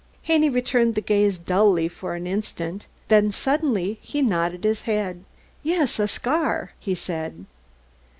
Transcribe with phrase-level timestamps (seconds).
[0.23, 5.23] Haney returned the gaze dully for an instant, then suddenly he nodded his head.
[5.61, 7.45] "Yes, a scar," he said.